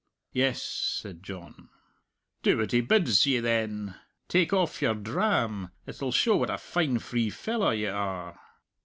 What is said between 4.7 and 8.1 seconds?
your dram! It'll show what a fine free fellow you